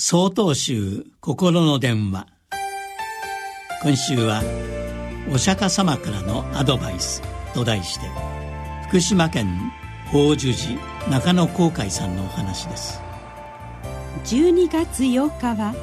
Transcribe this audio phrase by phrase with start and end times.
[0.00, 2.28] 総統集心の電話。
[3.82, 4.44] 今週は
[5.34, 7.20] 「お釈迦様からのアドバイス」
[7.52, 8.06] と題して
[8.86, 9.72] 福島県
[10.12, 13.00] 法寿寺中野航海さんのお話です。
[14.26, 15.74] 12月8日は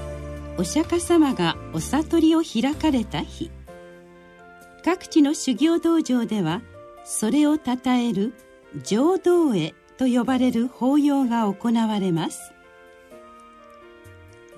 [0.57, 3.51] お釈迦様がお悟りを開かれた日。
[4.85, 6.61] 各地の修行道場では
[7.03, 8.33] それをたたえる
[8.81, 12.54] 浄土会と呼ばれる法要が行われます。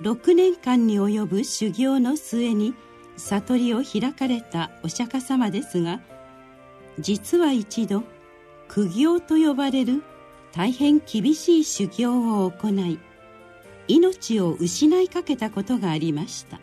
[0.02, 2.74] 6年間に及ぶ修行の末に
[3.16, 6.00] 悟りを開かれたお釈迦様ですが
[7.00, 8.04] 実は一度
[8.68, 10.02] 苦行と呼ばれる
[10.52, 12.98] 大変厳しい修行を行い
[13.88, 16.60] 命を失いかけたことがありました。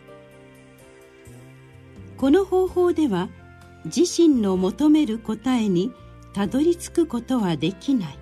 [2.16, 3.28] この方法では
[3.84, 5.92] 自身の求める答えに
[6.32, 8.18] たどり着くことはできない。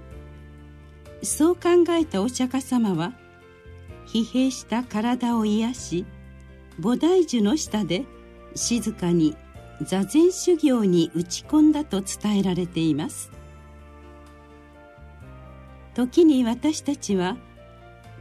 [1.22, 3.12] そう考えたお釈迦様は
[4.06, 6.06] 疲弊した体を癒し
[6.80, 8.04] 菩提樹の下で
[8.54, 9.36] 静かに
[9.82, 13.30] 座禅修行に打ち込んだと伝えられています。
[15.94, 17.36] 時に私たちは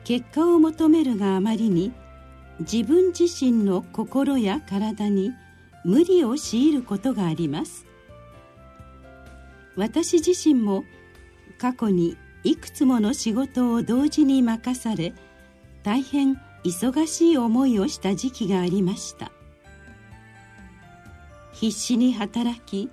[0.04, 1.92] 結果を求めるがあまりに
[2.60, 5.32] 自分自身の心や体に
[5.84, 7.86] 無理を強いることがあります。
[9.76, 10.84] 私自身も
[11.58, 15.14] 過去にいくつもの仕事を同時に任され
[15.84, 19.32] 大変忙しい思いをした時期がありました。
[21.52, 22.90] 必死に働き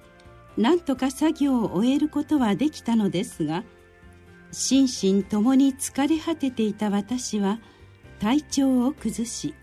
[0.56, 3.64] 何とか作業を終えることはできたのですが
[4.52, 7.58] 心身ともに疲れ果てていた私は
[8.20, 9.55] 体調を崩し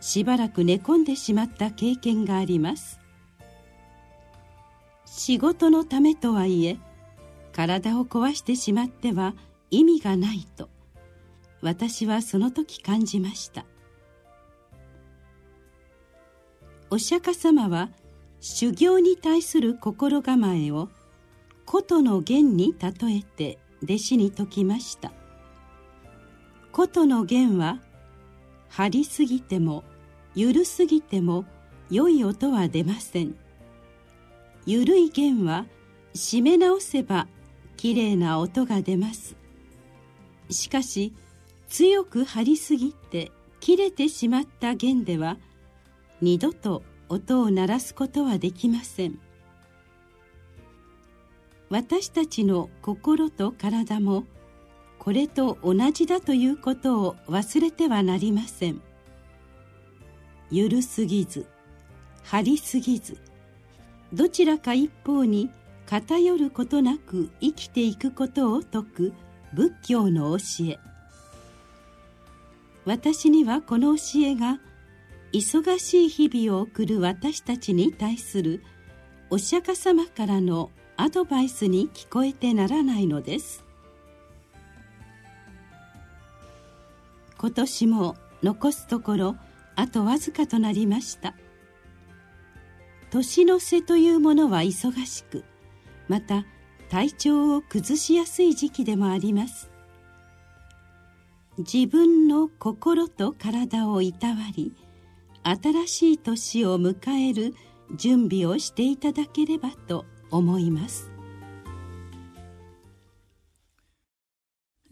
[0.00, 3.00] しばらく寝込んでしまった経験があります。
[5.04, 6.78] 仕事のためとはいえ
[7.52, 9.34] 体を壊してしまっては
[9.70, 10.68] 意味がないと。
[11.62, 13.64] 私はその時感じました。
[16.90, 17.90] お釈迦様は
[18.40, 20.88] 修行に対する心構えを
[21.66, 25.12] 琴の弦に例えて弟子に説きました。
[26.72, 27.78] 琴の弦は
[28.68, 29.84] 張りすぎても
[30.34, 31.44] 緩すぎても
[31.90, 33.34] 良い音は出ません。
[34.66, 35.66] 緩い弦は
[36.14, 37.26] 締め直せば
[37.76, 39.36] きれいな音が出ます。
[40.50, 41.12] しかし
[41.70, 45.38] 強く張りすぎて切れてしまった弦では
[46.20, 49.18] 二度と音を鳴らすことはできません。
[51.70, 54.24] 私たちの心と体も
[54.98, 58.82] これと同じだということを忘れてはなりません。
[60.50, 61.46] 緩すぎず
[62.24, 63.16] 張りすぎず
[64.12, 65.48] どちらか一方に
[65.86, 69.12] 偏ることなく生きていくことを説く
[69.54, 70.89] 仏教の教え。
[72.84, 74.58] 私にはこの教えが
[75.32, 78.62] 忙しい日々を送る私たちに対する
[79.30, 83.64] お釈迦様からのアドバイスに聞こえてならないのです。
[87.38, 89.36] 今年も残すところ
[89.76, 91.34] あとわずかとなりました。
[93.10, 95.44] 年の瀬というものは忙しく
[96.08, 96.44] また
[96.90, 99.70] 体調を崩しやすい時期でもあります。
[101.58, 104.72] 自分の心と体をいたわり
[105.42, 107.54] 新しい年を迎える
[107.96, 111.10] 準備をしていただければと思います。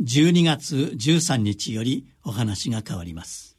[0.00, 3.57] 12月13日よりお話が変わります。